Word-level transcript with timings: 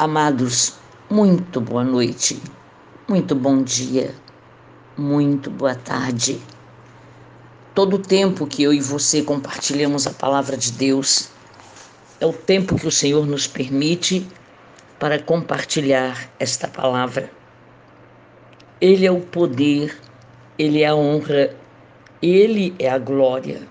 Amados, 0.00 0.74
muito 1.10 1.60
boa 1.60 1.82
noite, 1.82 2.40
muito 3.08 3.34
bom 3.34 3.64
dia, 3.64 4.14
muito 4.96 5.50
boa 5.50 5.74
tarde. 5.74 6.40
Todo 7.74 7.94
o 7.94 7.98
tempo 7.98 8.46
que 8.46 8.62
eu 8.62 8.72
e 8.72 8.80
você 8.80 9.22
compartilhamos 9.22 10.06
a 10.06 10.12
palavra 10.12 10.56
de 10.56 10.70
Deus 10.70 11.30
é 12.20 12.26
o 12.26 12.32
tempo 12.32 12.76
que 12.76 12.86
o 12.86 12.92
Senhor 12.92 13.26
nos 13.26 13.48
permite 13.48 14.24
para 15.00 15.20
compartilhar 15.20 16.30
esta 16.38 16.68
palavra. 16.68 17.28
Ele 18.80 19.04
é 19.04 19.10
o 19.10 19.20
poder, 19.20 20.00
ele 20.56 20.82
é 20.82 20.86
a 20.86 20.94
honra, 20.94 21.56
ele 22.22 22.72
é 22.78 22.88
a 22.88 22.98
glória. 22.98 23.66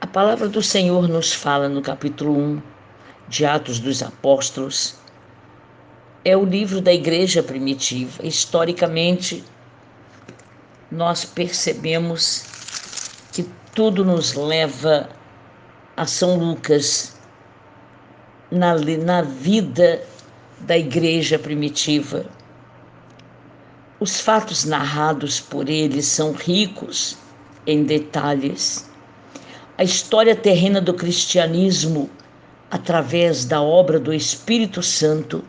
A 0.00 0.06
palavra 0.06 0.48
do 0.48 0.62
Senhor 0.62 1.06
nos 1.08 1.34
fala 1.34 1.68
no 1.68 1.82
capítulo 1.82 2.32
1 2.34 2.75
de 3.28 3.44
Atos 3.44 3.78
dos 3.78 4.02
Apóstolos 4.02 4.96
é 6.24 6.36
o 6.36 6.44
livro 6.44 6.80
da 6.80 6.92
igreja 6.92 7.42
primitiva. 7.42 8.24
Historicamente, 8.26 9.44
nós 10.90 11.24
percebemos 11.24 12.44
que 13.32 13.48
tudo 13.74 14.04
nos 14.04 14.34
leva 14.34 15.08
a 15.96 16.06
São 16.06 16.36
Lucas 16.36 17.16
na, 18.50 18.74
na 18.74 19.22
vida 19.22 20.02
da 20.60 20.76
igreja 20.76 21.38
primitiva. 21.38 22.26
Os 23.98 24.20
fatos 24.20 24.64
narrados 24.64 25.40
por 25.40 25.68
ele 25.68 26.02
são 26.02 26.32
ricos 26.32 27.16
em 27.66 27.84
detalhes. 27.84 28.90
A 29.78 29.84
história 29.84 30.34
terrena 30.34 30.80
do 30.80 30.94
cristianismo 30.94 32.10
através 32.70 33.44
da 33.44 33.60
obra 33.60 33.98
do 33.98 34.12
Espírito 34.12 34.82
Santo, 34.82 35.44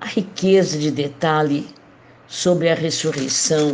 a 0.00 0.06
riqueza 0.06 0.78
de 0.78 0.90
detalhe 0.90 1.68
sobre 2.26 2.68
a 2.68 2.74
ressurreição, 2.74 3.72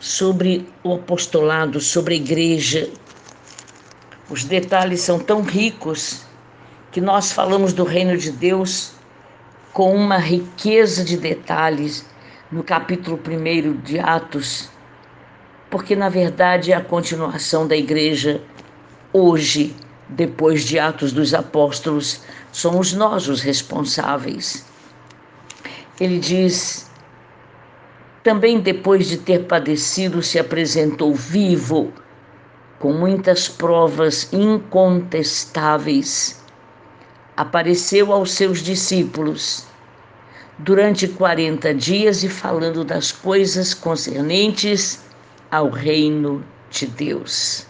sobre 0.00 0.68
o 0.82 0.94
apostolado, 0.94 1.80
sobre 1.80 2.14
a 2.14 2.16
igreja. 2.16 2.90
Os 4.28 4.44
detalhes 4.44 5.00
são 5.00 5.18
tão 5.18 5.42
ricos 5.42 6.24
que 6.90 7.00
nós 7.00 7.32
falamos 7.32 7.72
do 7.72 7.84
reino 7.84 8.16
de 8.16 8.32
Deus 8.32 8.92
com 9.72 9.94
uma 9.94 10.18
riqueza 10.18 11.04
de 11.04 11.16
detalhes 11.16 12.04
no 12.50 12.64
capítulo 12.64 13.20
1 13.24 13.80
de 13.82 13.98
Atos, 14.00 14.68
porque 15.70 15.94
na 15.94 16.08
verdade 16.08 16.72
é 16.72 16.74
a 16.74 16.80
continuação 16.80 17.68
da 17.68 17.76
igreja 17.76 18.42
hoje 19.12 19.76
depois 20.10 20.64
de 20.64 20.78
Atos 20.78 21.12
dos 21.12 21.34
Apóstolos, 21.34 22.20
somos 22.52 22.92
nós 22.92 23.28
os 23.28 23.40
responsáveis. 23.40 24.64
Ele 26.00 26.18
diz: 26.18 26.88
também 28.22 28.60
depois 28.60 29.06
de 29.06 29.16
ter 29.16 29.46
padecido, 29.46 30.22
se 30.22 30.38
apresentou 30.38 31.14
vivo, 31.14 31.90
com 32.78 32.92
muitas 32.92 33.48
provas 33.48 34.30
incontestáveis. 34.32 36.38
Apareceu 37.36 38.12
aos 38.12 38.32
seus 38.32 38.58
discípulos 38.58 39.66
durante 40.58 41.08
40 41.08 41.72
dias 41.74 42.22
e 42.22 42.28
falando 42.28 42.84
das 42.84 43.10
coisas 43.12 43.72
concernentes 43.72 45.00
ao 45.50 45.70
reino 45.70 46.44
de 46.68 46.86
Deus. 46.86 47.66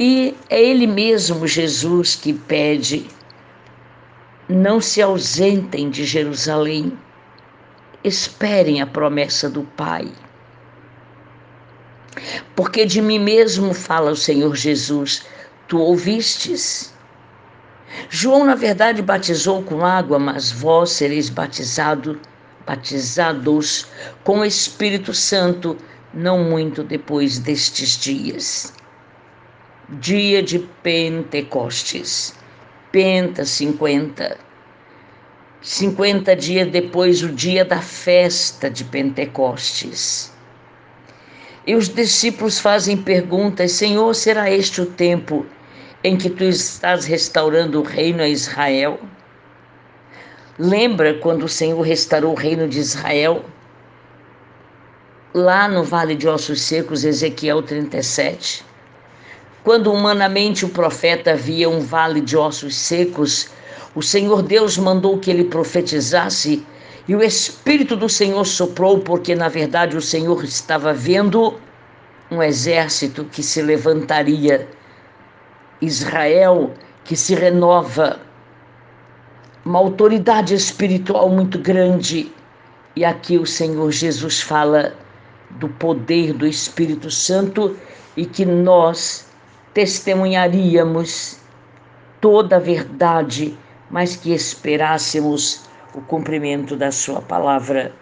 E 0.00 0.36
é 0.48 0.62
Ele 0.62 0.86
mesmo, 0.86 1.44
Jesus, 1.44 2.14
que 2.14 2.32
pede: 2.32 3.08
não 4.48 4.80
se 4.80 5.02
ausentem 5.02 5.90
de 5.90 6.04
Jerusalém, 6.04 6.96
esperem 8.04 8.80
a 8.80 8.86
promessa 8.86 9.50
do 9.50 9.64
Pai. 9.64 10.12
Porque 12.54 12.86
de 12.86 13.02
mim 13.02 13.18
mesmo 13.18 13.74
fala 13.74 14.12
o 14.12 14.16
Senhor 14.16 14.54
Jesus, 14.54 15.26
tu 15.66 15.78
ouvistes. 15.80 16.94
João, 18.08 18.44
na 18.44 18.54
verdade, 18.54 19.02
batizou 19.02 19.64
com 19.64 19.84
água, 19.84 20.18
mas 20.18 20.52
vós 20.52 20.90
sereis 20.90 21.28
batizado, 21.28 22.20
batizados 22.64 23.86
com 24.22 24.40
o 24.40 24.44
Espírito 24.44 25.12
Santo, 25.12 25.76
não 26.14 26.44
muito 26.44 26.84
depois 26.84 27.40
destes 27.40 27.98
dias 27.98 28.77
dia 29.88 30.42
de 30.42 30.58
Pentecostes. 30.82 32.34
Penta 32.92 33.44
50. 33.44 34.36
50 35.62 36.36
dias 36.36 36.70
depois, 36.70 37.22
o 37.22 37.30
dia 37.30 37.64
da 37.64 37.80
festa 37.80 38.68
de 38.68 38.84
Pentecostes. 38.84 40.32
E 41.66 41.74
os 41.74 41.88
discípulos 41.88 42.58
fazem 42.58 42.96
perguntas: 42.98 43.72
Senhor, 43.72 44.14
será 44.14 44.50
este 44.50 44.82
o 44.82 44.86
tempo 44.86 45.46
em 46.04 46.16
que 46.16 46.30
tu 46.30 46.44
estás 46.44 47.06
restaurando 47.06 47.80
o 47.80 47.84
reino 47.84 48.22
a 48.22 48.28
Israel? 48.28 49.00
Lembra 50.58 51.14
quando 51.14 51.44
o 51.44 51.48
Senhor 51.48 51.80
restaurou 51.80 52.32
o 52.32 52.36
reino 52.36 52.68
de 52.68 52.78
Israel? 52.78 53.44
Lá 55.32 55.68
no 55.68 55.82
Vale 55.82 56.14
de 56.14 56.28
Ossos 56.28 56.60
Secos, 56.60 57.04
Ezequiel 57.04 57.62
37. 57.62 58.67
Quando 59.64 59.92
humanamente 59.92 60.64
o 60.64 60.68
profeta 60.68 61.34
via 61.34 61.68
um 61.68 61.80
vale 61.80 62.20
de 62.20 62.36
ossos 62.36 62.74
secos, 62.74 63.48
o 63.94 64.02
Senhor 64.02 64.42
Deus 64.42 64.78
mandou 64.78 65.18
que 65.18 65.30
ele 65.30 65.44
profetizasse 65.44 66.64
e 67.06 67.16
o 67.16 67.22
Espírito 67.22 67.96
do 67.96 68.08
Senhor 68.08 68.44
soprou, 68.44 69.00
porque 69.00 69.34
na 69.34 69.48
verdade 69.48 69.96
o 69.96 70.02
Senhor 70.02 70.44
estava 70.44 70.92
vendo 70.92 71.58
um 72.30 72.42
exército 72.42 73.24
que 73.24 73.42
se 73.42 73.62
levantaria, 73.62 74.68
Israel 75.80 76.74
que 77.04 77.16
se 77.16 77.34
renova, 77.34 78.20
uma 79.64 79.78
autoridade 79.78 80.54
espiritual 80.54 81.30
muito 81.30 81.58
grande. 81.58 82.30
E 82.94 83.04
aqui 83.04 83.38
o 83.38 83.46
Senhor 83.46 83.90
Jesus 83.90 84.42
fala 84.42 84.94
do 85.52 85.68
poder 85.68 86.34
do 86.34 86.46
Espírito 86.46 87.10
Santo 87.10 87.74
e 88.14 88.26
que 88.26 88.44
nós 88.44 89.27
testemunharíamos 89.78 91.38
toda 92.20 92.56
a 92.56 92.58
verdade, 92.58 93.56
mas 93.88 94.16
que 94.16 94.34
esperássemos 94.34 95.60
o 95.94 96.00
cumprimento 96.00 96.74
da 96.74 96.90
Sua 96.90 97.22
palavra. 97.22 97.92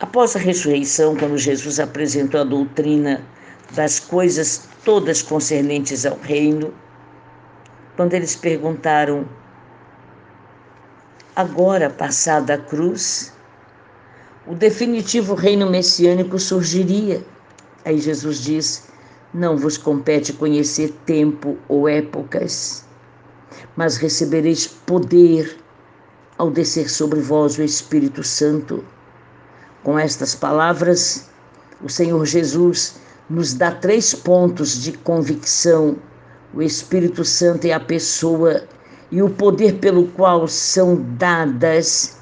Após 0.00 0.34
a 0.34 0.38
ressurreição, 0.38 1.14
quando 1.14 1.36
Jesus 1.36 1.78
apresentou 1.78 2.40
a 2.40 2.44
doutrina 2.44 3.22
das 3.72 4.00
coisas 4.00 4.66
todas 4.82 5.20
concernentes 5.20 6.06
ao 6.06 6.18
reino, 6.20 6.72
quando 7.96 8.14
eles 8.14 8.34
perguntaram, 8.34 9.28
agora 11.36 11.90
passada 11.90 12.54
a 12.54 12.58
cruz, 12.58 13.30
o 14.46 14.54
definitivo 14.54 15.34
reino 15.34 15.68
messiânico 15.68 16.38
surgiria. 16.38 17.22
Aí 17.84 17.98
Jesus 17.98 18.42
diz: 18.42 18.93
não 19.34 19.56
vos 19.56 19.76
compete 19.76 20.32
conhecer 20.32 20.94
tempo 21.04 21.58
ou 21.66 21.88
épocas, 21.88 22.84
mas 23.76 23.96
recebereis 23.96 24.64
poder 24.68 25.58
ao 26.38 26.52
descer 26.52 26.88
sobre 26.88 27.20
vós 27.20 27.58
o 27.58 27.62
Espírito 27.62 28.22
Santo. 28.22 28.84
Com 29.82 29.98
estas 29.98 30.36
palavras, 30.36 31.28
o 31.82 31.88
Senhor 31.88 32.24
Jesus 32.24 32.94
nos 33.28 33.54
dá 33.54 33.72
três 33.72 34.14
pontos 34.14 34.80
de 34.80 34.92
convicção: 34.92 35.96
o 36.54 36.62
Espírito 36.62 37.24
Santo 37.24 37.64
é 37.64 37.72
a 37.72 37.80
pessoa 37.80 38.62
e 39.10 39.20
o 39.20 39.28
poder 39.28 39.80
pelo 39.80 40.06
qual 40.08 40.46
são 40.46 41.04
dadas 41.18 42.18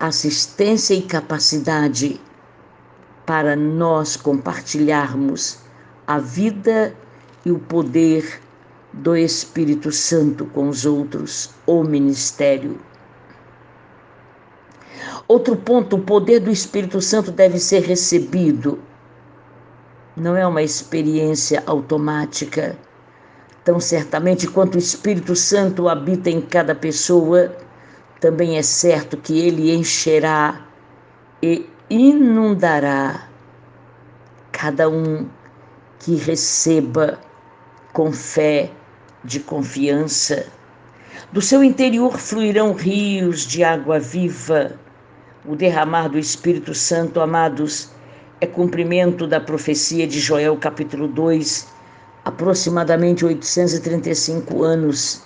assistência 0.00 0.94
e 0.94 1.02
capacidade 1.02 2.20
para 3.24 3.56
nós 3.56 4.16
compartilharmos 4.16 5.63
a 6.06 6.18
vida 6.18 6.94
e 7.44 7.50
o 7.50 7.58
poder 7.58 8.40
do 8.92 9.16
Espírito 9.16 9.90
Santo 9.90 10.44
com 10.46 10.68
os 10.68 10.86
outros, 10.86 11.50
o 11.66 11.82
ministério. 11.82 12.78
Outro 15.26 15.56
ponto, 15.56 15.96
o 15.96 16.02
poder 16.02 16.40
do 16.40 16.50
Espírito 16.50 17.00
Santo 17.00 17.32
deve 17.32 17.58
ser 17.58 17.82
recebido. 17.82 18.78
Não 20.16 20.36
é 20.36 20.46
uma 20.46 20.62
experiência 20.62 21.62
automática. 21.66 22.76
Tão 23.64 23.80
certamente 23.80 24.46
quanto 24.46 24.74
o 24.74 24.78
Espírito 24.78 25.34
Santo 25.34 25.88
habita 25.88 26.30
em 26.30 26.40
cada 26.40 26.74
pessoa, 26.74 27.56
também 28.20 28.58
é 28.58 28.62
certo 28.62 29.16
que 29.16 29.38
ele 29.38 29.74
encherá 29.74 30.66
e 31.42 31.68
inundará 31.90 33.28
cada 34.52 34.88
um 34.88 35.26
que 36.00 36.16
receba 36.16 37.18
com 37.92 38.12
fé 38.12 38.70
de 39.24 39.40
confiança. 39.40 40.46
Do 41.32 41.40
seu 41.40 41.64
interior 41.64 42.18
fluirão 42.18 42.72
rios 42.72 43.46
de 43.46 43.64
água 43.64 43.98
viva. 43.98 44.78
O 45.46 45.54
derramar 45.54 46.08
do 46.08 46.18
Espírito 46.18 46.74
Santo, 46.74 47.20
amados, 47.20 47.90
é 48.40 48.46
cumprimento 48.46 49.26
da 49.26 49.40
profecia 49.40 50.06
de 50.06 50.20
Joel, 50.20 50.56
capítulo 50.56 51.08
2, 51.08 51.66
aproximadamente 52.24 53.24
835 53.24 54.62
anos 54.62 55.22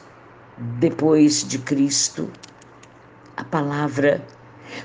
depois 0.78 1.46
de 1.46 1.58
Cristo. 1.58 2.30
A 3.36 3.44
palavra, 3.44 4.24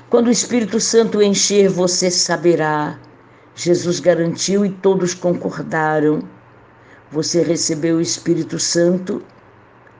quando 0.08 0.28
o 0.28 0.30
Espírito 0.30 0.80
Santo 0.80 1.22
encher, 1.22 1.68
você 1.68 2.10
saberá. 2.10 2.98
Jesus 3.54 4.00
garantiu 4.00 4.64
e 4.64 4.70
todos 4.70 5.14
concordaram. 5.14 6.20
Você 7.10 7.42
recebeu 7.42 7.96
o 7.98 8.00
Espírito 8.00 8.58
Santo, 8.58 9.22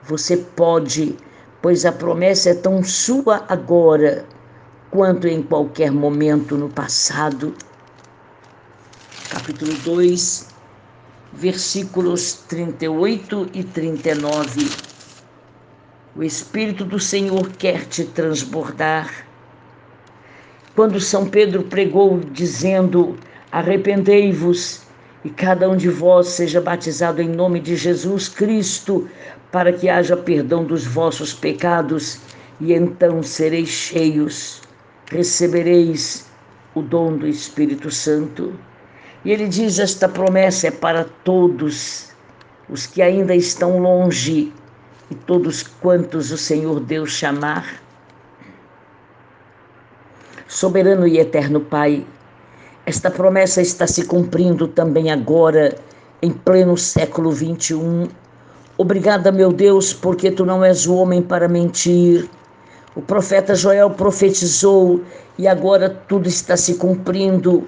você 0.03 0.35
pode, 0.35 1.15
pois 1.61 1.85
a 1.85 1.91
promessa 1.91 2.49
é 2.49 2.53
tão 2.53 2.83
sua 2.83 3.45
agora 3.47 4.25
quanto 4.91 5.27
em 5.27 5.41
qualquer 5.41 5.91
momento 5.91 6.57
no 6.57 6.69
passado. 6.69 7.53
Capítulo 9.29 9.73
2, 9.85 10.47
versículos 11.33 12.33
38 12.47 13.49
e 13.53 13.63
39. 13.63 14.69
O 16.15 16.23
Espírito 16.23 16.85
do 16.85 16.99
Senhor 16.99 17.49
quer 17.57 17.85
te 17.85 18.05
transbordar. 18.05 19.25
Quando 20.75 20.99
São 20.99 21.27
Pedro 21.27 21.63
pregou 21.63 22.19
dizendo: 22.19 23.17
Arrependei-vos 23.51 24.81
e 25.23 25.29
cada 25.29 25.69
um 25.69 25.75
de 25.75 25.89
vós 25.89 26.27
seja 26.27 26.61
batizado 26.61 27.21
em 27.21 27.29
nome 27.29 27.59
de 27.59 27.75
Jesus 27.75 28.29
Cristo, 28.29 29.09
para 29.51 29.73
que 29.73 29.89
haja 29.89 30.15
perdão 30.15 30.63
dos 30.63 30.85
vossos 30.85 31.33
pecados, 31.33 32.19
e 32.59 32.73
então 32.73 33.23
sereis 33.23 33.69
cheios, 33.69 34.61
recebereis 35.09 36.25
o 36.73 36.81
dom 36.81 37.17
do 37.17 37.27
Espírito 37.27 37.89
Santo. 37.89 38.53
E 39.23 39.31
ele 39.31 39.47
diz: 39.47 39.79
esta 39.79 40.07
promessa 40.07 40.67
é 40.67 40.71
para 40.71 41.05
todos 41.23 42.09
os 42.69 42.85
que 42.85 43.01
ainda 43.01 43.35
estão 43.35 43.79
longe 43.79 44.53
e 45.09 45.15
todos 45.15 45.63
quantos 45.63 46.31
o 46.31 46.37
Senhor 46.37 46.79
Deus 46.79 47.11
chamar. 47.11 47.81
Soberano 50.47 51.07
e 51.07 51.17
eterno 51.17 51.59
Pai, 51.59 52.05
esta 52.85 53.09
promessa 53.09 53.63
está 53.63 53.87
se 53.87 54.05
cumprindo 54.05 54.67
também 54.67 55.09
agora, 55.09 55.75
em 56.21 56.29
pleno 56.29 56.77
século 56.77 57.31
21. 57.31 58.07
Obrigada, 58.77 59.31
meu 59.31 59.51
Deus, 59.51 59.91
porque 59.91 60.29
tu 60.29 60.45
não 60.45 60.63
és 60.63 60.85
o 60.85 60.93
homem 60.95 61.19
para 61.19 61.47
mentir. 61.47 62.29
O 62.95 63.01
profeta 63.01 63.55
Joel 63.55 63.89
profetizou 63.89 65.01
e 65.35 65.47
agora 65.47 65.89
tudo 66.07 66.29
está 66.29 66.55
se 66.55 66.75
cumprindo. 66.75 67.67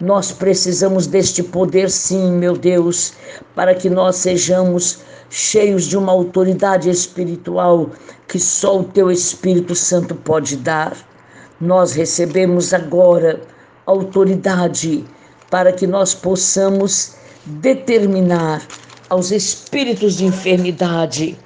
Nós 0.00 0.32
precisamos 0.32 1.06
deste 1.06 1.42
poder, 1.42 1.90
sim, 1.90 2.32
meu 2.32 2.56
Deus, 2.56 3.12
para 3.54 3.74
que 3.74 3.90
nós 3.90 4.16
sejamos 4.16 5.00
cheios 5.28 5.84
de 5.84 5.98
uma 5.98 6.12
autoridade 6.12 6.88
espiritual 6.88 7.90
que 8.26 8.38
só 8.38 8.80
o 8.80 8.84
Teu 8.84 9.10
Espírito 9.10 9.74
Santo 9.74 10.14
pode 10.14 10.56
dar. 10.56 10.96
Nós 11.60 11.92
recebemos 11.92 12.72
agora 12.72 13.40
autoridade 13.86 15.04
para 15.50 15.72
que 15.72 15.86
nós 15.86 16.14
possamos 16.14 17.14
determinar 17.46 18.66
aos 19.08 19.30
espíritos 19.30 20.16
de 20.16 20.24
enfermidade. 20.24 21.36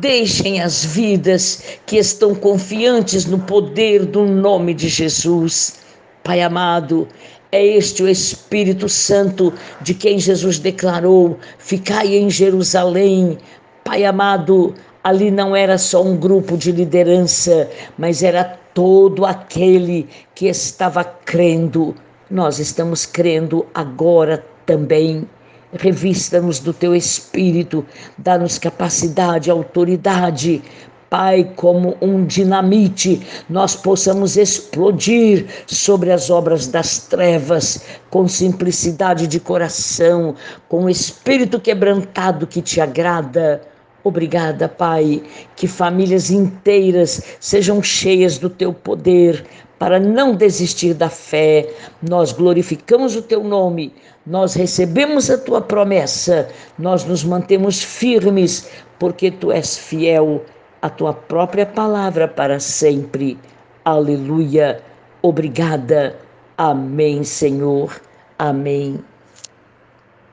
Deixem 0.00 0.60
as 0.60 0.84
vidas 0.84 1.62
que 1.86 1.96
estão 1.96 2.34
confiantes 2.34 3.24
no 3.26 3.38
poder 3.38 4.06
do 4.06 4.24
nome 4.24 4.74
de 4.74 4.88
Jesus. 4.88 5.80
Pai 6.22 6.42
amado, 6.42 7.08
é 7.52 7.64
este 7.64 8.02
o 8.02 8.08
Espírito 8.08 8.88
Santo 8.88 9.52
de 9.80 9.94
quem 9.94 10.18
Jesus 10.18 10.58
declarou: 10.58 11.38
Ficai 11.58 12.14
em 12.14 12.30
Jerusalém. 12.30 13.38
Pai 13.82 14.04
amado, 14.04 14.74
ali 15.02 15.30
não 15.30 15.54
era 15.54 15.78
só 15.78 16.02
um 16.02 16.16
grupo 16.16 16.56
de 16.56 16.72
liderança, 16.72 17.68
mas 17.98 18.22
era 18.22 18.44
todo 18.74 19.24
aquele 19.24 20.08
que 20.34 20.46
estava 20.46 21.04
crendo. 21.04 21.94
Nós 22.30 22.58
estamos 22.58 23.06
crendo 23.06 23.66
agora 23.74 24.44
também. 24.66 25.28
Revista-nos 25.72 26.58
do 26.58 26.72
teu 26.72 26.96
espírito, 26.96 27.86
dá-nos 28.18 28.58
capacidade, 28.58 29.50
autoridade, 29.50 30.62
Pai, 31.10 31.52
como 31.56 31.96
um 32.00 32.24
dinamite, 32.24 33.20
nós 33.48 33.74
possamos 33.74 34.36
explodir 34.36 35.44
sobre 35.66 36.12
as 36.12 36.30
obras 36.30 36.68
das 36.68 36.98
trevas, 36.98 37.82
com 38.08 38.28
simplicidade 38.28 39.26
de 39.26 39.40
coração, 39.40 40.36
com 40.68 40.84
o 40.84 40.88
espírito 40.88 41.58
quebrantado 41.58 42.46
que 42.46 42.62
te 42.62 42.80
agrada. 42.80 43.60
Obrigada, 44.02 44.68
Pai, 44.68 45.22
que 45.56 45.66
famílias 45.66 46.30
inteiras 46.30 47.22
sejam 47.38 47.82
cheias 47.82 48.38
do 48.38 48.48
teu 48.48 48.72
poder 48.72 49.44
para 49.78 49.98
não 49.98 50.34
desistir 50.34 50.94
da 50.94 51.08
fé. 51.08 51.68
Nós 52.02 52.32
glorificamos 52.32 53.16
o 53.16 53.22
teu 53.22 53.44
nome, 53.44 53.92
nós 54.26 54.54
recebemos 54.54 55.30
a 55.30 55.38
tua 55.38 55.60
promessa, 55.60 56.48
nós 56.78 57.04
nos 57.04 57.24
mantemos 57.24 57.82
firmes, 57.82 58.70
porque 58.98 59.30
tu 59.30 59.50
és 59.50 59.76
fiel 59.76 60.42
à 60.82 60.88
tua 60.88 61.12
própria 61.12 61.66
palavra 61.66 62.28
para 62.28 62.60
sempre. 62.60 63.38
Aleluia. 63.84 64.82
Obrigada. 65.22 66.16
Amém, 66.56 67.24
Senhor. 67.24 68.00
Amém. 68.38 68.98